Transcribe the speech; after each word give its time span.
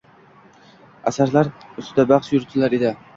Asarlar 1.11 1.51
ustida 1.83 2.07
bahs 2.13 2.31
yuritsalar 2.33 2.77
edi. 2.79 2.95